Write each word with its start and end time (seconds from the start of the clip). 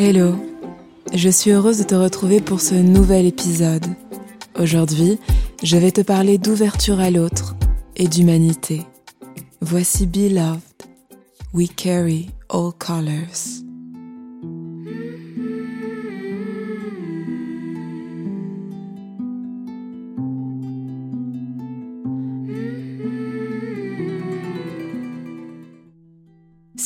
Hello, 0.00 0.36
je 1.12 1.28
suis 1.28 1.50
heureuse 1.50 1.78
de 1.78 1.82
te 1.82 1.96
retrouver 1.96 2.40
pour 2.40 2.60
ce 2.60 2.76
nouvel 2.76 3.26
épisode. 3.26 3.84
Aujourd'hui, 4.56 5.18
je 5.64 5.76
vais 5.76 5.90
te 5.90 6.02
parler 6.02 6.38
d'ouverture 6.38 7.00
à 7.00 7.10
l'autre 7.10 7.56
et 7.96 8.06
d'humanité. 8.06 8.82
Voici 9.60 10.06
Beloved, 10.06 10.60
We 11.52 11.68
Carry 11.74 12.30
All 12.48 12.70
Colors. 12.78 13.66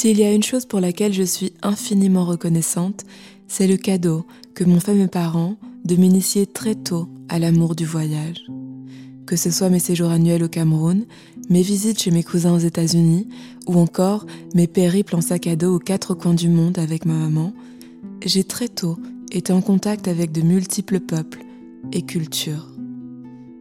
S'il 0.02 0.18
y 0.18 0.24
a 0.24 0.32
une 0.32 0.42
chose 0.42 0.66
pour 0.66 0.80
laquelle 0.80 1.12
je 1.12 1.22
suis 1.22 1.52
infiniment 1.62 2.24
reconnaissante, 2.24 3.04
c'est 3.46 3.68
le 3.68 3.76
cadeau 3.76 4.26
que 4.52 4.64
m'ont 4.64 4.80
fait 4.80 4.96
mes 4.96 5.06
parents 5.06 5.54
de 5.84 5.94
m'initier 5.94 6.44
très 6.44 6.74
tôt 6.74 7.06
à 7.28 7.38
l'amour 7.38 7.76
du 7.76 7.86
voyage. 7.86 8.44
Que 9.26 9.36
ce 9.36 9.52
soit 9.52 9.68
mes 9.68 9.78
séjours 9.78 10.10
annuels 10.10 10.42
au 10.42 10.48
Cameroun, 10.48 11.04
mes 11.50 11.62
visites 11.62 12.02
chez 12.02 12.10
mes 12.10 12.24
cousins 12.24 12.52
aux 12.52 12.58
États-Unis, 12.58 13.28
ou 13.68 13.78
encore 13.78 14.26
mes 14.56 14.66
périples 14.66 15.14
en 15.14 15.20
sac 15.20 15.46
à 15.46 15.54
dos 15.54 15.76
aux 15.76 15.78
quatre 15.78 16.14
coins 16.14 16.34
du 16.34 16.48
monde 16.48 16.80
avec 16.80 17.06
ma 17.06 17.14
maman, 17.14 17.52
j'ai 18.26 18.42
très 18.42 18.66
tôt 18.66 18.98
été 19.30 19.52
en 19.52 19.60
contact 19.62 20.08
avec 20.08 20.32
de 20.32 20.42
multiples 20.42 20.98
peuples 20.98 21.44
et 21.92 22.02
cultures. 22.02 22.66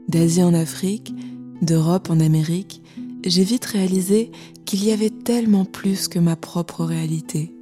D'Asie 0.08 0.42
en 0.42 0.56
Afrique, 0.56 1.14
d'Europe 1.62 2.10
en 2.10 2.20
Amérique, 2.20 2.82
j'ai 3.24 3.44
vite 3.44 3.66
réalisé 3.66 4.32
qu'il 4.66 4.84
y 4.84 4.92
avait 4.92 5.10
tellement 5.10 5.66
plus 5.66 6.08
que 6.08 6.20
ma 6.20 6.36
propre 6.36 6.84
réalité, 6.84 7.54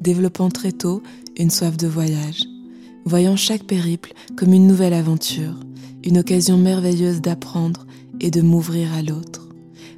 développant 0.00 0.48
très 0.48 0.72
tôt 0.72 1.02
une 1.36 1.50
soif 1.50 1.76
de 1.76 1.86
voyage, 1.86 2.44
voyant 3.04 3.36
chaque 3.36 3.64
périple 3.64 4.14
comme 4.36 4.52
une 4.52 4.66
nouvelle 4.66 4.94
aventure, 4.94 5.58
une 6.04 6.18
occasion 6.18 6.56
merveilleuse 6.56 7.20
d'apprendre 7.20 7.86
et 8.20 8.30
de 8.30 8.40
m'ouvrir 8.40 8.92
à 8.94 9.02
l'autre, 9.02 9.48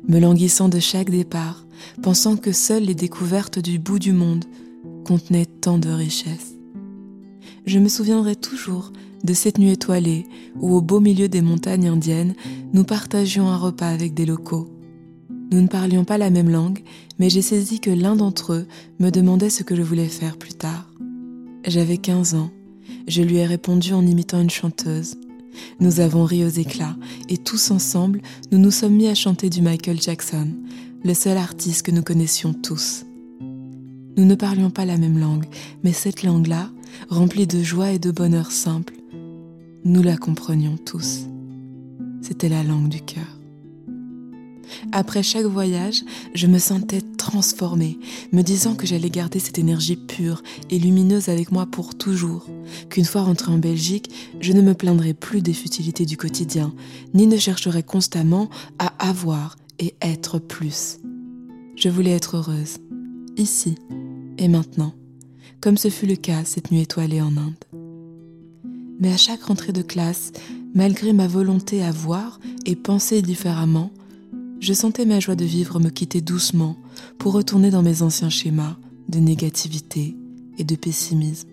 me 0.08 0.18
languissant 0.18 0.68
de 0.68 0.80
chaque 0.80 1.10
départ, 1.10 1.66
pensant 2.02 2.36
que 2.36 2.52
seules 2.52 2.84
les 2.84 2.94
découvertes 2.94 3.58
du 3.58 3.78
bout 3.78 3.98
du 3.98 4.12
monde 4.12 4.44
contenaient 5.04 5.46
tant 5.46 5.78
de 5.78 5.90
richesses. 5.90 6.54
Je 7.66 7.78
me 7.78 7.88
souviendrai 7.88 8.36
toujours 8.36 8.92
de 9.24 9.34
cette 9.34 9.58
nuit 9.58 9.72
étoilée 9.72 10.26
où 10.60 10.74
au 10.74 10.80
beau 10.80 11.00
milieu 11.00 11.28
des 11.28 11.42
montagnes 11.42 11.88
indiennes, 11.88 12.34
nous 12.72 12.84
partagions 12.84 13.48
un 13.48 13.56
repas 13.56 13.88
avec 13.88 14.14
des 14.14 14.26
locaux 14.26 14.75
nous 15.56 15.62
ne 15.62 15.68
parlions 15.68 16.04
pas 16.04 16.18
la 16.18 16.28
même 16.28 16.50
langue, 16.50 16.82
mais 17.18 17.30
j'ai 17.30 17.40
saisi 17.40 17.80
que 17.80 17.88
l'un 17.88 18.14
d'entre 18.14 18.52
eux 18.52 18.66
me 19.00 19.08
demandait 19.08 19.48
ce 19.48 19.62
que 19.62 19.74
je 19.74 19.80
voulais 19.80 20.06
faire 20.06 20.36
plus 20.36 20.52
tard. 20.52 20.92
J'avais 21.66 21.96
15 21.96 22.34
ans. 22.34 22.50
Je 23.08 23.22
lui 23.22 23.36
ai 23.36 23.46
répondu 23.46 23.94
en 23.94 24.04
imitant 24.06 24.38
une 24.38 24.50
chanteuse. 24.50 25.16
Nous 25.80 26.00
avons 26.00 26.24
ri 26.24 26.44
aux 26.44 26.50
éclats 26.50 26.94
et 27.30 27.38
tous 27.38 27.70
ensemble, 27.70 28.20
nous 28.52 28.58
nous 28.58 28.70
sommes 28.70 28.96
mis 28.96 29.08
à 29.08 29.14
chanter 29.14 29.48
du 29.48 29.62
Michael 29.62 29.98
Jackson, 29.98 30.48
le 31.02 31.14
seul 31.14 31.38
artiste 31.38 31.86
que 31.86 31.90
nous 31.90 32.02
connaissions 32.02 32.52
tous. 32.52 33.06
Nous 33.40 34.26
ne 34.26 34.34
parlions 34.34 34.68
pas 34.68 34.84
la 34.84 34.98
même 34.98 35.18
langue, 35.18 35.46
mais 35.82 35.94
cette 35.94 36.22
langue-là, 36.22 36.68
remplie 37.08 37.46
de 37.46 37.62
joie 37.62 37.92
et 37.92 37.98
de 37.98 38.10
bonheur 38.10 38.52
simple, 38.52 38.92
nous 39.86 40.02
la 40.02 40.18
comprenions 40.18 40.76
tous. 40.76 41.20
C'était 42.20 42.50
la 42.50 42.62
langue 42.62 42.90
du 42.90 43.00
cœur. 43.00 43.35
Après 44.92 45.22
chaque 45.22 45.46
voyage, 45.46 46.02
je 46.34 46.46
me 46.46 46.58
sentais 46.58 47.00
transformée, 47.00 47.98
me 48.32 48.42
disant 48.42 48.74
que 48.74 48.86
j'allais 48.86 49.10
garder 49.10 49.38
cette 49.38 49.58
énergie 49.58 49.96
pure 49.96 50.42
et 50.70 50.78
lumineuse 50.78 51.28
avec 51.28 51.52
moi 51.52 51.66
pour 51.66 51.96
toujours, 51.96 52.46
qu'une 52.90 53.04
fois 53.04 53.22
rentrée 53.22 53.52
en 53.52 53.58
Belgique, 53.58 54.10
je 54.40 54.52
ne 54.52 54.62
me 54.62 54.74
plaindrais 54.74 55.14
plus 55.14 55.42
des 55.42 55.54
futilités 55.54 56.06
du 56.06 56.16
quotidien, 56.16 56.72
ni 57.14 57.26
ne 57.26 57.36
chercherais 57.36 57.82
constamment 57.82 58.48
à 58.78 58.92
avoir 58.98 59.56
et 59.78 59.94
être 60.00 60.38
plus. 60.38 60.98
Je 61.76 61.88
voulais 61.88 62.12
être 62.12 62.36
heureuse, 62.36 62.78
ici 63.36 63.76
et 64.38 64.48
maintenant, 64.48 64.94
comme 65.60 65.76
ce 65.76 65.88
fut 65.88 66.06
le 66.06 66.16
cas 66.16 66.44
cette 66.44 66.70
nuit 66.70 66.82
étoilée 66.82 67.20
en 67.20 67.36
Inde. 67.36 67.54
Mais 68.98 69.12
à 69.12 69.16
chaque 69.16 69.42
rentrée 69.42 69.72
de 69.72 69.82
classe, 69.82 70.32
malgré 70.74 71.12
ma 71.12 71.26
volonté 71.26 71.82
à 71.82 71.90
voir 71.90 72.40
et 72.64 72.76
penser 72.76 73.20
différemment, 73.22 73.90
je 74.66 74.72
sentais 74.72 75.06
ma 75.06 75.20
joie 75.20 75.36
de 75.36 75.44
vivre 75.44 75.78
me 75.78 75.90
quitter 75.90 76.20
doucement 76.20 76.76
pour 77.18 77.34
retourner 77.34 77.70
dans 77.70 77.82
mes 77.82 78.02
anciens 78.02 78.30
schémas 78.30 78.74
de 79.08 79.20
négativité 79.20 80.16
et 80.58 80.64
de 80.64 80.74
pessimisme, 80.74 81.46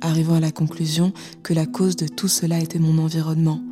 arrivant 0.00 0.34
à 0.34 0.40
la 0.40 0.50
conclusion 0.50 1.12
que 1.44 1.54
la 1.54 1.66
cause 1.66 1.94
de 1.94 2.08
tout 2.08 2.26
cela 2.26 2.58
était 2.58 2.80
mon 2.80 2.98
environnement, 2.98 3.62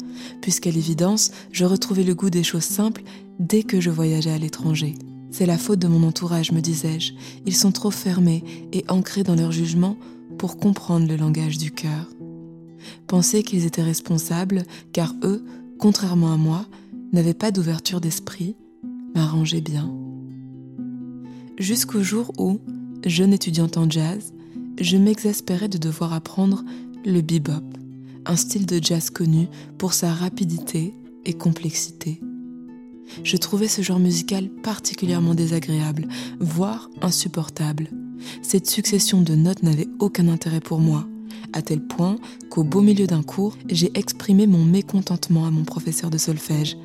puisqu'à 0.41 0.71
l'évidence, 0.71 1.33
je 1.51 1.65
retrouvais 1.65 2.05
le 2.05 2.15
goût 2.15 2.31
des 2.31 2.45
choses 2.45 2.63
simples 2.63 3.03
dès 3.41 3.65
que 3.65 3.81
je 3.81 3.91
voyageais 3.91 4.31
à 4.31 4.39
l'étranger. 4.39 4.95
C'est 5.33 5.47
la 5.47 5.59
faute 5.59 5.81
de 5.81 5.89
mon 5.89 6.07
entourage, 6.07 6.53
me 6.53 6.61
disais-je. 6.61 7.15
Ils 7.47 7.57
sont 7.57 7.73
trop 7.73 7.91
fermés 7.91 8.45
et 8.73 8.85
ancrés 8.87 9.25
dans 9.25 9.35
leur 9.35 9.51
jugement 9.51 9.97
pour 10.39 10.59
comprendre 10.59 11.09
le 11.09 11.17
langage 11.17 11.59
du 11.59 11.73
cœur. 11.73 12.07
Penser 13.09 13.43
qu'ils 13.43 13.67
étaient 13.67 13.83
responsables, 13.83 14.63
car 14.93 15.13
eux, 15.25 15.45
contrairement 15.77 16.33
à 16.33 16.37
moi, 16.37 16.67
n'avait 17.13 17.35
pas 17.35 17.51
d'ouverture 17.51 18.01
d'esprit, 18.01 18.57
m'arrangeait 19.15 19.61
bien. 19.61 19.93
Jusqu'au 21.59 22.03
jour 22.03 22.33
où, 22.39 22.61
jeune 23.05 23.33
étudiante 23.33 23.77
en 23.77 23.89
jazz, 23.91 24.33
je 24.81 24.97
m'exaspérais 24.97 25.69
de 25.69 25.79
devoir 25.79 26.13
apprendre 26.13 26.65
le 27.05 27.21
bebop, 27.21 27.65
un 28.27 28.37
style 28.37 28.67
de 28.67 28.83
jazz 28.83 29.11
connu 29.11 29.49
pour 29.79 29.93
sa 29.93 30.13
rapidité 30.13 30.95
et 31.25 31.35
complexité. 31.35 32.21
Je 33.25 33.37
trouvais 33.37 33.69
ce 33.69 33.83
genre 33.83 33.99
musical 33.99 34.49
particulièrement 34.49 35.35
désagréable, 35.35 36.07
voire 36.39 36.91
insupportable. 37.03 37.89
Cette 38.43 38.69
succession 38.69 39.21
de 39.21 39.35
notes 39.35 39.63
n'avait 39.63 39.89
aucun 39.99 40.29
intérêt 40.29 40.61
pour 40.61 40.79
moi, 40.79 41.07
à 41.53 41.63
tel 41.63 41.81
point 41.81 42.17
qu'au 42.49 42.65
beau 42.65 42.81
milieu 42.81 43.07
d'un 43.07 43.23
cours, 43.23 43.57
j'ai 43.69 43.91
exprimé 43.95 44.47
mon 44.47 44.65
mécontentement 44.65 45.47
à 45.47 45.51
mon 45.51 45.65
professeur 45.65 46.11
de 46.11 46.19
solfège, 46.19 46.77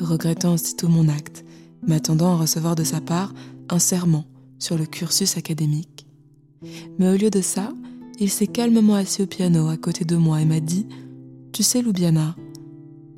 regrettant 0.00 0.54
aussitôt 0.54 0.88
mon 0.88 1.08
acte, 1.08 1.44
m'attendant 1.86 2.32
à 2.32 2.36
recevoir 2.36 2.76
de 2.76 2.84
sa 2.84 3.00
part 3.00 3.34
un 3.68 3.78
serment 3.78 4.24
sur 4.58 4.76
le 4.76 4.86
cursus 4.86 5.36
académique. 5.36 6.06
Mais 6.98 7.08
au 7.08 7.16
lieu 7.16 7.30
de 7.30 7.40
ça, 7.40 7.72
il 8.18 8.30
s'est 8.30 8.46
calmement 8.46 8.94
assis 8.94 9.22
au 9.22 9.26
piano 9.26 9.68
à 9.68 9.76
côté 9.76 10.04
de 10.04 10.16
moi 10.16 10.40
et 10.40 10.44
m'a 10.44 10.60
dit 10.60 10.86
Tu 11.52 11.62
sais, 11.62 11.82
Loubiana, 11.82 12.34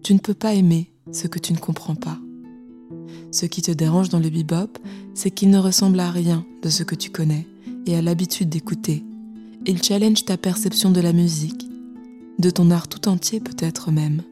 tu 0.02 0.14
ne 0.14 0.18
peux 0.18 0.34
pas 0.34 0.54
aimer 0.54 0.90
ce 1.12 1.26
que 1.26 1.38
tu 1.38 1.52
ne 1.52 1.58
comprends 1.58 1.94
pas. 1.94 2.18
Ce 3.32 3.46
qui 3.46 3.62
te 3.62 3.70
dérange 3.70 4.08
dans 4.08 4.18
le 4.18 4.28
bebop, 4.28 4.78
c'est 5.14 5.30
qu'il 5.30 5.50
ne 5.50 5.58
ressemble 5.58 6.00
à 6.00 6.10
rien 6.10 6.44
de 6.62 6.68
ce 6.68 6.82
que 6.82 6.94
tu 6.94 7.10
connais 7.10 7.46
et 7.86 7.96
à 7.96 8.02
l'habitude 8.02 8.48
d'écouter. 8.48 9.04
Il 9.66 9.82
challenge 9.82 10.24
ta 10.24 10.36
perception 10.36 10.90
de 10.90 11.00
la 11.00 11.12
musique, 11.12 11.68
de 12.38 12.50
ton 12.50 12.70
art 12.70 12.88
tout 12.88 13.08
entier 13.08 13.40
peut-être 13.40 13.90
même. 13.90 14.22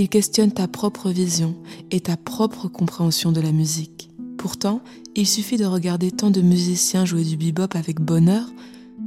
Il 0.00 0.08
questionne 0.08 0.52
ta 0.52 0.68
propre 0.68 1.10
vision 1.10 1.56
et 1.90 1.98
ta 1.98 2.16
propre 2.16 2.68
compréhension 2.68 3.32
de 3.32 3.40
la 3.40 3.50
musique. 3.50 4.10
Pourtant, 4.36 4.80
il 5.16 5.26
suffit 5.26 5.56
de 5.56 5.64
regarder 5.64 6.12
tant 6.12 6.30
de 6.30 6.40
musiciens 6.40 7.04
jouer 7.04 7.24
du 7.24 7.36
bebop 7.36 7.76
avec 7.76 8.00
bonheur 8.00 8.48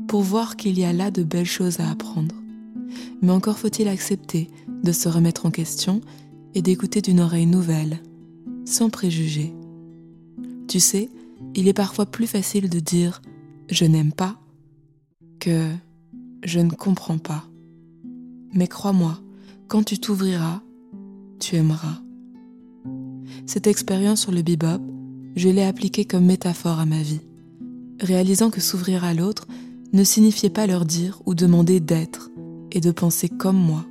pour 0.10 0.20
voir 0.20 0.58
qu'il 0.58 0.78
y 0.78 0.84
a 0.84 0.92
là 0.92 1.10
de 1.10 1.24
belles 1.24 1.46
choses 1.46 1.80
à 1.80 1.90
apprendre. 1.90 2.36
Mais 3.22 3.32
encore 3.32 3.58
faut-il 3.58 3.88
accepter 3.88 4.50
de 4.84 4.92
se 4.92 5.08
remettre 5.08 5.46
en 5.46 5.50
question 5.50 6.02
et 6.56 6.62
d'écouter 6.62 7.02
d'une 7.02 7.22
oreille 7.22 7.46
nouvelle, 7.46 8.02
sans 8.66 8.90
préjugés. 8.90 9.54
Tu 10.68 10.82
sais, 10.82 11.10
il 11.56 11.70
est 11.70 11.74
parfois 11.74 12.06
plus 12.06 12.28
facile 12.28 12.70
de 12.70 12.82
dire 12.82 13.22
je 13.70 13.86
n'aime 13.86 14.12
pas 14.12 14.36
que 15.40 15.70
je 16.44 16.60
ne 16.60 16.72
comprends 16.72 17.18
pas. 17.18 17.46
Mais 18.54 18.68
crois-moi, 18.68 19.22
quand 19.70 19.86
tu 19.86 19.98
t'ouvriras, 19.98 20.62
tu 21.42 21.56
aimeras. 21.56 22.00
Cette 23.46 23.68
expérience 23.68 24.22
sur 24.22 24.32
le 24.32 24.44
bebop, 24.44 24.82
je 25.36 25.50
l'ai 25.50 25.64
appliquée 25.64 26.06
comme 26.06 26.26
métaphore 26.26 26.80
à 26.80 26.86
ma 26.86 27.02
vie, 27.02 27.22
réalisant 28.00 28.52
que 28.52 28.62
s'ouvrir 28.62 29.04
à 29.04 29.14
l'autre 29.14 29.48
ne 29.92 30.04
signifiait 30.04 30.50
pas 30.50 30.68
leur 30.68 30.86
dire 30.86 31.22
ou 31.26 31.34
demander 31.34 31.80
d'être 31.80 32.30
et 32.72 32.80
de 32.80 32.92
penser 32.92 33.28
comme 33.28 33.58
moi. 33.58 33.86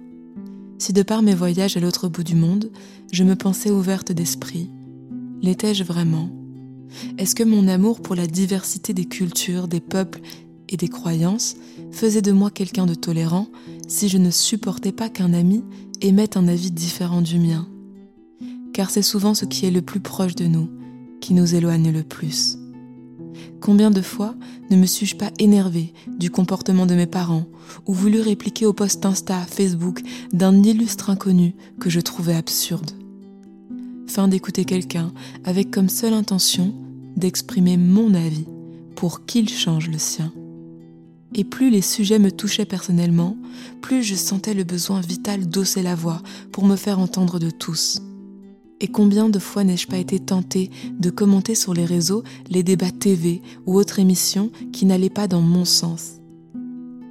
Si 0.78 0.92
de 0.92 1.02
par 1.02 1.22
mes 1.22 1.34
voyages 1.34 1.76
à 1.76 1.80
l'autre 1.80 2.08
bout 2.08 2.24
du 2.24 2.36
monde, 2.36 2.70
je 3.12 3.24
me 3.24 3.34
pensais 3.34 3.70
ouverte 3.70 4.12
d'esprit, 4.12 4.70
l'étais-je 5.42 5.84
vraiment? 5.84 6.30
Est-ce 7.18 7.34
que 7.34 7.44
mon 7.44 7.68
amour 7.68 8.00
pour 8.00 8.14
la 8.14 8.26
diversité 8.26 8.94
des 8.94 9.04
cultures, 9.04 9.68
des 9.68 9.80
peuples 9.80 10.20
et 10.70 10.76
des 10.76 10.88
croyances 10.88 11.56
faisait 11.90 12.22
de 12.22 12.32
moi 12.32 12.50
quelqu'un 12.50 12.86
de 12.86 12.94
tolérant 12.94 13.48
si 13.88 14.08
je 14.08 14.16
ne 14.16 14.30
supportais 14.30 14.92
pas 14.92 15.08
qu'un 15.10 15.34
ami 15.34 15.62
émettent 16.00 16.36
un 16.36 16.48
avis 16.48 16.70
différent 16.70 17.20
du 17.20 17.38
mien, 17.38 17.68
car 18.72 18.88
c'est 18.88 19.02
souvent 19.02 19.34
ce 19.34 19.44
qui 19.44 19.66
est 19.66 19.70
le 19.70 19.82
plus 19.82 20.00
proche 20.00 20.36
de 20.36 20.46
nous 20.46 20.70
qui 21.20 21.34
nous 21.34 21.54
éloigne 21.54 21.92
le 21.92 22.02
plus. 22.02 22.56
Combien 23.60 23.90
de 23.90 24.00
fois 24.00 24.34
ne 24.70 24.76
me 24.76 24.86
suis-je 24.86 25.16
pas 25.16 25.30
énervée 25.38 25.92
du 26.18 26.30
comportement 26.30 26.86
de 26.86 26.94
mes 26.94 27.06
parents 27.06 27.44
ou 27.86 27.92
voulu 27.92 28.20
répliquer 28.20 28.64
au 28.64 28.72
post 28.72 29.04
Insta, 29.04 29.38
Facebook 29.40 30.00
d'un 30.32 30.62
illustre 30.62 31.10
inconnu 31.10 31.54
que 31.78 31.90
je 31.90 32.00
trouvais 32.00 32.34
absurde? 32.34 32.92
Fin 34.06 34.28
d'écouter 34.28 34.64
quelqu'un 34.64 35.12
avec 35.44 35.70
comme 35.70 35.90
seule 35.90 36.14
intention 36.14 36.74
d'exprimer 37.16 37.76
mon 37.76 38.14
avis 38.14 38.46
pour 38.96 39.26
qu'il 39.26 39.48
change 39.48 39.90
le 39.90 39.98
sien. 39.98 40.32
Et 41.34 41.44
plus 41.44 41.70
les 41.70 41.82
sujets 41.82 42.18
me 42.18 42.32
touchaient 42.32 42.64
personnellement, 42.64 43.36
plus 43.80 44.02
je 44.02 44.14
sentais 44.14 44.54
le 44.54 44.64
besoin 44.64 45.00
vital 45.00 45.48
d'osser 45.48 45.82
la 45.82 45.94
voix 45.94 46.22
pour 46.52 46.64
me 46.64 46.76
faire 46.76 46.98
entendre 46.98 47.38
de 47.38 47.50
tous. 47.50 48.02
Et 48.80 48.88
combien 48.88 49.28
de 49.28 49.38
fois 49.38 49.62
n'ai-je 49.62 49.86
pas 49.86 49.98
été 49.98 50.18
tentée 50.18 50.70
de 50.98 51.10
commenter 51.10 51.54
sur 51.54 51.74
les 51.74 51.84
réseaux 51.84 52.24
les 52.48 52.62
débats 52.62 52.90
TV 52.90 53.42
ou 53.66 53.76
autres 53.76 53.98
émissions 53.98 54.50
qui 54.72 54.86
n'allaient 54.86 55.10
pas 55.10 55.28
dans 55.28 55.42
mon 55.42 55.64
sens 55.64 56.14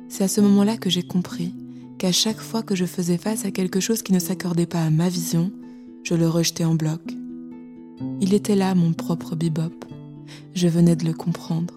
C'est 0.10 0.24
à 0.24 0.28
ce 0.28 0.42
moment-là 0.42 0.78
que 0.78 0.90
j'ai 0.90 1.04
compris 1.04 1.54
qu'à 2.00 2.12
chaque 2.12 2.40
fois 2.40 2.64
que 2.64 2.76
je 2.76 2.86
faisais 2.86 3.18
face 3.18 3.46
à 3.46 3.52
quelque 3.52 3.80
chose 3.80 4.02
qui 4.02 4.14
ne 4.14 4.20
s'accordait 4.20 4.66
pas 4.66 4.82
à 4.82 4.90
ma 4.90 5.10
vision, 5.10 5.52
je 6.04 6.16
le 6.16 6.28
rejetais 6.28 6.66
en 6.66 6.74
bloc. 6.74 7.02
Il 8.20 8.34
était 8.34 8.56
là 8.56 8.74
mon 8.74 8.94
propre 8.94 9.36
bebop. 9.36 9.86
Je 10.56 10.68
venais 10.68 10.96
de 10.96 11.06
le 11.06 11.14
comprendre. 11.14 11.76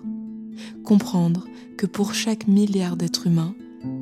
Comprendre 0.85 1.47
que 1.82 1.87
pour 1.88 2.14
chaque 2.14 2.46
milliard 2.46 2.96
d'êtres 2.96 3.26
humains, 3.26 3.56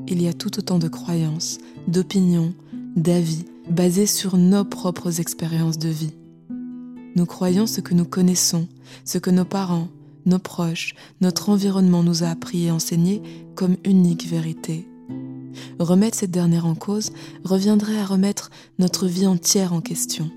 il 0.06 0.20
y 0.20 0.28
a 0.28 0.34
tout 0.34 0.58
autant 0.58 0.78
de 0.78 0.86
croyances, 0.86 1.56
d'opinions, 1.88 2.52
d'avis 2.94 3.46
basés 3.70 4.04
sur 4.04 4.36
nos 4.36 4.66
propres 4.66 5.18
expériences 5.18 5.78
de 5.78 5.88
vie. 5.88 6.12
Nous 7.16 7.24
croyons 7.24 7.66
ce 7.66 7.80
que 7.80 7.94
nous 7.94 8.04
connaissons, 8.04 8.68
ce 9.06 9.16
que 9.16 9.30
nos 9.30 9.46
parents, 9.46 9.88
nos 10.26 10.38
proches, 10.38 10.94
notre 11.22 11.48
environnement 11.48 12.02
nous 12.02 12.22
a 12.22 12.26
appris 12.26 12.66
et 12.66 12.70
enseigné 12.70 13.22
comme 13.54 13.78
unique 13.86 14.28
vérité. 14.28 14.86
Remettre 15.78 16.18
cette 16.18 16.30
dernière 16.30 16.66
en 16.66 16.74
cause 16.74 17.12
reviendrait 17.44 17.98
à 17.98 18.04
remettre 18.04 18.50
notre 18.78 19.06
vie 19.06 19.26
entière 19.26 19.72
en 19.72 19.80
question. 19.80 20.30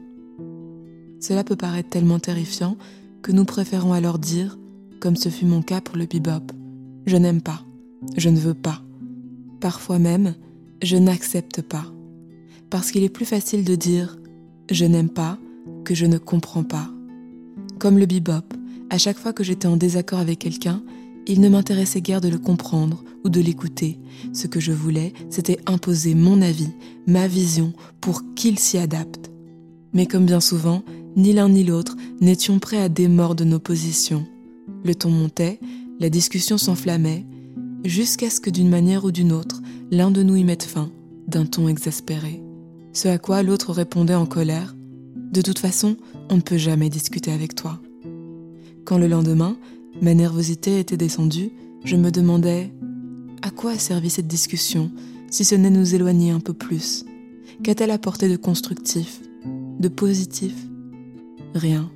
Cela 1.19 1.43
peut 1.43 1.57
paraître 1.57 1.89
tellement 1.89 2.19
terrifiant 2.19 2.77
que 3.21 3.33
nous 3.33 3.43
préférons 3.43 3.91
alors 3.91 4.17
dire, 4.17 4.57
comme 5.01 5.17
ce 5.17 5.27
fut 5.27 5.45
mon 5.45 5.61
cas 5.61 5.81
pour 5.81 5.97
le 5.97 6.05
bebop, 6.05 6.53
je 7.05 7.17
n'aime 7.17 7.41
pas, 7.41 7.63
je 8.17 8.29
ne 8.29 8.39
veux 8.39 8.53
pas. 8.53 8.81
Parfois 9.59 9.99
même, 9.99 10.35
je 10.81 10.97
n'accepte 10.97 11.61
pas. 11.61 11.85
Parce 12.69 12.91
qu'il 12.91 13.03
est 13.03 13.09
plus 13.09 13.25
facile 13.25 13.63
de 13.63 13.75
dire 13.75 14.17
je 14.71 14.85
n'aime 14.85 15.09
pas 15.09 15.37
que 15.83 15.95
je 15.95 16.05
ne 16.05 16.17
comprends 16.17 16.63
pas. 16.63 16.89
Comme 17.79 17.97
le 17.97 18.05
bebop, 18.05 18.45
à 18.89 18.97
chaque 18.97 19.17
fois 19.17 19.33
que 19.33 19.43
j'étais 19.43 19.67
en 19.67 19.77
désaccord 19.77 20.19
avec 20.19 20.39
quelqu'un, 20.39 20.83
il 21.27 21.39
ne 21.39 21.49
m'intéressait 21.49 22.01
guère 22.01 22.21
de 22.21 22.29
le 22.29 22.37
comprendre 22.37 23.03
ou 23.23 23.29
de 23.29 23.39
l'écouter. 23.39 23.99
Ce 24.33 24.47
que 24.47 24.59
je 24.59 24.71
voulais, 24.71 25.13
c'était 25.29 25.59
imposer 25.65 26.15
mon 26.15 26.41
avis, 26.41 26.69
ma 27.07 27.27
vision, 27.27 27.73
pour 28.01 28.21
qu'il 28.35 28.59
s'y 28.59 28.77
adapte. 28.77 29.31
Mais 29.93 30.05
comme 30.05 30.25
bien 30.25 30.41
souvent, 30.41 30.83
ni 31.15 31.33
l'un 31.33 31.49
ni 31.49 31.63
l'autre 31.63 31.95
n'étions 32.19 32.59
prêts 32.59 32.81
à 32.81 32.89
démordre 32.89 33.45
nos 33.45 33.59
positions. 33.59 34.25
Le 34.83 34.95
ton 34.95 35.09
montait, 35.09 35.59
la 36.03 36.09
discussion 36.09 36.57
s'enflammait, 36.57 37.25
jusqu'à 37.85 38.29
ce 38.29 38.41
que 38.41 38.49
d'une 38.49 38.67
manière 38.67 39.05
ou 39.05 39.11
d'une 39.13 39.31
autre, 39.31 39.61
l'un 39.89 40.11
de 40.11 40.21
nous 40.21 40.35
y 40.35 40.43
mette 40.43 40.63
fin, 40.63 40.91
d'un 41.29 41.45
ton 41.45 41.69
exaspéré. 41.69 42.43
Ce 42.91 43.07
à 43.07 43.17
quoi 43.17 43.41
l'autre 43.41 43.71
répondait 43.71 44.13
en 44.13 44.25
colère 44.25 44.75
De 45.31 45.41
toute 45.41 45.59
façon, 45.59 45.95
on 46.29 46.35
ne 46.35 46.41
peut 46.41 46.57
jamais 46.57 46.89
discuter 46.89 47.31
avec 47.31 47.55
toi. 47.55 47.79
Quand 48.83 48.97
le 48.97 49.07
lendemain, 49.07 49.55
ma 50.01 50.13
nervosité 50.13 50.77
était 50.77 50.97
descendue, 50.97 51.51
je 51.85 51.95
me 51.95 52.11
demandais 52.11 52.73
à 53.41 53.49
quoi 53.49 53.71
a 53.71 53.79
servi 53.79 54.09
cette 54.09 54.27
discussion 54.27 54.91
si 55.31 55.45
ce 55.45 55.55
n'est 55.55 55.69
nous 55.69 55.95
éloigner 55.95 56.31
un 56.31 56.41
peu 56.41 56.53
plus? 56.53 57.05
Qu'a-t-elle 57.63 57.91
apporté 57.91 58.27
de 58.27 58.35
constructif, 58.35 59.21
de 59.79 59.87
positif? 59.87 60.53
Rien. 61.55 61.89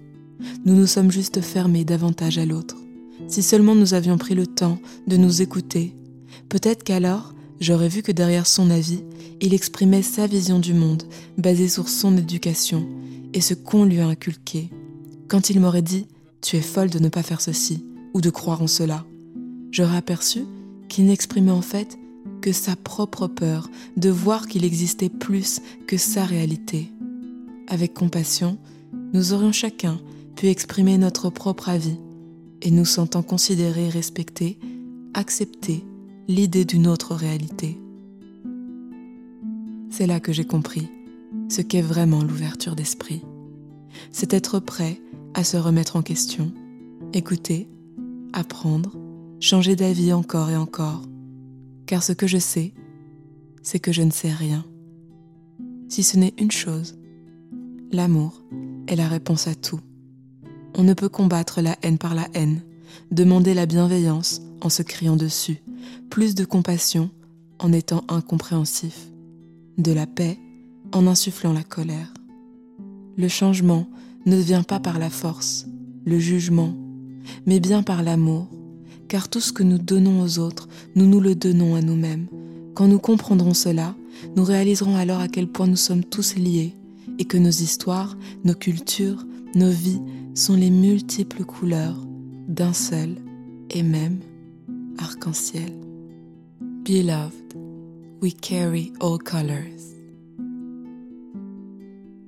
Nous 0.64 0.76
nous 0.76 0.88
sommes 0.88 1.12
juste 1.12 1.42
fermés 1.42 1.84
davantage 1.84 2.38
à 2.38 2.46
l'autre. 2.46 2.78
Si 3.28 3.42
seulement 3.42 3.76
nous 3.76 3.94
avions 3.94 4.18
pris 4.18 4.36
le 4.36 4.48
temps 4.48 4.80
de 5.08 5.18
nous 5.18 5.42
écouter, 5.42 5.94
peut-être 6.50 6.84
qu'alors 6.84 7.34
j'aurais 7.60 7.90
vu 7.90 8.04
que 8.04 8.12
derrière 8.12 8.48
son 8.48 8.70
avis, 8.70 9.04
il 9.42 9.54
exprimait 9.54 10.02
sa 10.02 10.28
vision 10.28 10.60
du 10.60 10.74
monde 10.74 11.04
basée 11.38 11.68
sur 11.68 11.90
son 11.90 12.18
éducation 12.18 12.88
et 13.34 13.42
ce 13.42 13.54
qu'on 13.54 13.86
lui 13.86 14.00
a 14.00 14.08
inculqué. 14.08 14.70
Quand 15.28 15.50
il 15.50 15.60
m'aurait 15.60 15.82
dit 15.82 16.08
Tu 16.42 16.56
es 16.56 16.62
folle 16.62 16.90
de 16.90 17.00
ne 17.00 17.10
pas 17.10 17.24
faire 17.24 17.42
ceci 17.42 17.84
ou 18.14 18.22
de 18.22 18.30
croire 18.30 18.62
en 18.62 18.68
cela, 18.68 19.06
j'aurais 19.72 19.98
aperçu 19.98 20.46
qu'il 20.88 21.06
n'exprimait 21.06 21.52
en 21.52 21.62
fait 21.62 21.98
que 22.42 22.52
sa 22.52 22.76
propre 22.76 23.28
peur 23.28 23.70
de 23.98 24.10
voir 24.10 24.48
qu'il 24.48 24.64
existait 24.64 25.10
plus 25.10 25.60
que 25.88 25.98
sa 25.98 26.24
réalité. 26.24 26.92
Avec 27.68 27.94
compassion, 27.94 28.58
nous 29.14 29.34
aurions 29.34 29.52
chacun 29.52 30.00
pu 30.36 30.48
exprimer 30.48 30.98
notre 30.98 31.30
propre 31.30 31.70
avis 31.70 31.98
et 32.62 32.72
nous 32.72 32.86
sentant 32.86 33.24
considérés 33.24 33.90
respectés, 33.90 34.58
accepter 35.14 35.84
l'idée 36.28 36.66
d'une 36.66 36.88
autre 36.88 37.16
réalité. 37.16 37.80
C'est 39.90 40.08
là 40.08 40.20
que 40.20 40.34
j'ai 40.34 40.46
compris 40.46 40.90
ce 41.50 41.62
qu'est 41.62 41.82
vraiment 41.82 42.24
l'ouverture 42.24 42.76
d'esprit. 42.76 43.24
C'est 44.12 44.34
être 44.34 44.60
prêt 44.60 45.00
à 45.34 45.44
se 45.44 45.58
remettre 45.58 45.96
en 45.96 46.02
question, 46.02 46.52
écouter, 47.14 47.70
apprendre, 48.34 48.98
changer 49.40 49.76
d'avis 49.76 50.14
encore 50.14 50.50
et 50.50 50.58
encore, 50.58 51.04
car 51.86 52.04
ce 52.04 52.14
que 52.14 52.28
je 52.28 52.38
sais, 52.38 52.74
c'est 53.62 53.80
que 53.80 53.92
je 53.92 54.02
ne 54.02 54.12
sais 54.12 54.32
rien. 54.32 54.66
Si 55.90 56.04
ce 56.04 56.18
n'est 56.18 56.34
une 56.38 56.52
chose, 56.52 56.98
l'amour 57.92 58.44
est 58.88 58.96
la 58.96 59.08
réponse 59.08 59.48
à 59.48 59.56
tout. 59.56 59.80
On 60.76 60.84
ne 60.84 60.94
peut 60.94 61.10
combattre 61.10 61.62
la 61.62 61.76
haine 61.82 61.98
par 61.98 62.16
la 62.16 62.28
haine, 62.34 62.62
demander 63.12 63.54
la 63.54 63.66
bienveillance 63.66 64.42
en 64.62 64.70
se 64.70 64.82
criant 64.82 65.16
dessus, 65.16 65.62
plus 66.10 66.36
de 66.36 66.46
compassion 66.46 67.10
en 67.60 67.72
étant 67.72 68.04
incompréhensif, 68.08 69.08
de 69.78 69.92
la 69.92 70.06
paix 70.08 70.38
en 70.94 71.08
insufflant 71.08 71.54
la 71.54 71.64
colère. 71.64 72.14
Le 73.18 73.28
changement 73.28 73.88
ne 74.26 74.38
vient 74.38 74.64
pas 74.64 74.80
par 74.80 75.00
la 75.00 75.10
force, 75.10 75.66
le 76.06 76.20
jugement, 76.20 76.76
mais 77.46 77.60
bien 77.60 77.84
par 77.84 78.04
l'amour, 78.04 78.48
car 79.08 79.30
tout 79.30 79.40
ce 79.40 79.54
que 79.54 79.64
nous 79.64 79.78
donnons 79.78 80.22
aux 80.22 80.40
autres, 80.40 80.68
nous 80.96 81.08
nous 81.08 81.20
le 81.20 81.36
donnons 81.36 81.76
à 81.76 81.82
nous-mêmes. 81.82 82.28
Quand 82.76 82.88
nous 82.88 83.00
comprendrons 83.00 83.54
cela, 83.54 83.96
nous 84.36 84.44
réaliserons 84.44 84.96
alors 84.96 85.20
à 85.20 85.28
quel 85.28 85.48
point 85.48 85.68
nous 85.68 85.76
sommes 85.76 86.04
tous 86.04 86.36
liés 86.36 86.74
et 87.20 87.26
que 87.26 87.38
nos 87.38 87.50
histoires, 87.50 88.18
nos 88.44 88.54
cultures, 88.54 89.26
nos 89.56 89.70
vies 89.70 90.02
sont 90.36 90.56
les 90.56 90.70
multiples 90.70 91.44
couleurs 91.44 91.98
d'un 92.48 92.74
seul 92.74 93.16
et 93.70 93.84
même 93.84 94.20
arc-en-ciel. 95.00 95.74
Beloved, 96.86 97.56
we 98.22 98.34
carry 98.34 98.94
all 99.00 99.18
colors. 99.18 99.96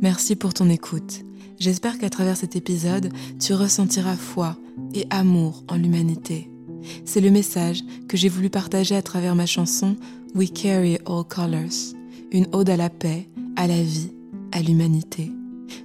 Merci 0.02 0.36
pour 0.36 0.54
ton 0.54 0.70
écoute. 0.70 1.26
J'espère 1.60 1.98
qu'à 1.98 2.10
travers 2.10 2.38
cet 2.38 2.56
épisode, 2.56 3.12
tu 3.40 3.54
ressentiras 3.54 4.16
foi 4.16 4.58
et 4.94 5.06
amour 5.10 5.64
en 5.68 5.76
l'humanité. 5.76 6.50
C'est 7.06 7.22
le 7.22 7.32
message 7.32 7.84
que 8.08 8.16
j'ai 8.16 8.30
voulu 8.30 8.50
partager 8.50 8.96
à 8.96 9.02
travers 9.02 9.36
ma 9.36 9.46
chanson 9.46 9.98
We 10.36 10.52
Carry 10.52 10.98
All 11.06 11.24
Colors, 11.28 11.94
une 12.32 12.48
ode 12.54 12.70
à 12.70 12.78
la 12.78 12.90
paix, 12.90 13.28
à 13.56 13.68
la 13.68 13.82
vie, 13.82 14.12
à 14.52 14.62
l'humanité. 14.62 15.32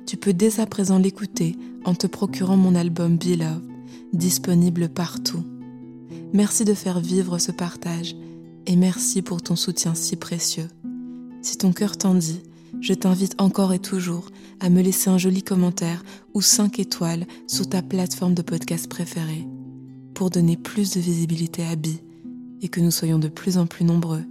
Tu 0.06 0.16
peux 0.16 0.32
dès 0.32 0.60
à 0.60 0.66
présent 0.66 0.98
l'écouter 0.98 1.56
en 1.84 1.94
te 1.94 2.06
procurant 2.06 2.56
mon 2.56 2.74
album 2.74 3.16
Beloved, 3.16 3.62
disponible 4.12 4.88
partout. 4.88 5.44
Merci 6.32 6.64
de 6.64 6.74
faire 6.74 7.00
vivre 7.00 7.38
ce 7.38 7.52
partage 7.52 8.16
et 8.66 8.76
merci 8.76 9.22
pour 9.22 9.42
ton 9.42 9.56
soutien 9.56 9.94
si 9.94 10.16
précieux. 10.16 10.68
Si 11.42 11.58
ton 11.58 11.72
cœur 11.72 11.96
t'en 11.96 12.14
dit, 12.14 12.40
je 12.80 12.94
t'invite 12.94 13.40
encore 13.40 13.72
et 13.72 13.78
toujours 13.78 14.28
à 14.60 14.70
me 14.70 14.82
laisser 14.82 15.10
un 15.10 15.18
joli 15.18 15.42
commentaire 15.42 16.02
ou 16.32 16.40
5 16.40 16.78
étoiles 16.78 17.26
sur 17.46 17.68
ta 17.68 17.82
plateforme 17.82 18.34
de 18.34 18.42
podcast 18.42 18.88
préférée 18.88 19.46
pour 20.14 20.30
donner 20.30 20.56
plus 20.56 20.92
de 20.92 21.00
visibilité 21.00 21.64
à 21.64 21.76
Bi 21.76 22.00
et 22.62 22.68
que 22.68 22.80
nous 22.80 22.90
soyons 22.90 23.18
de 23.18 23.28
plus 23.28 23.58
en 23.58 23.66
plus 23.66 23.84
nombreux 23.84 24.24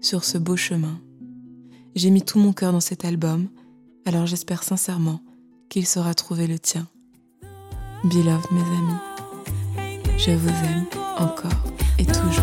sur 0.00 0.24
ce 0.24 0.38
beau 0.38 0.56
chemin. 0.56 1.00
J'ai 1.94 2.10
mis 2.10 2.22
tout 2.22 2.38
mon 2.38 2.52
cœur 2.52 2.72
dans 2.72 2.80
cet 2.80 3.04
album, 3.04 3.48
alors 4.08 4.24
j'espère 4.24 4.62
sincèrement 4.62 5.20
qu'il 5.68 5.86
saura 5.86 6.14
trouver 6.14 6.46
le 6.46 6.58
tien. 6.58 6.86
Beloved 8.04 8.50
mes 8.52 8.62
amis, 8.62 10.16
je 10.16 10.30
vous 10.30 10.48
aime 10.48 10.86
encore 11.18 11.50
et 11.98 12.06
toujours. 12.06 12.42